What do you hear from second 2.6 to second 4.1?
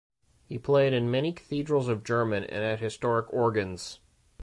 at historic organs.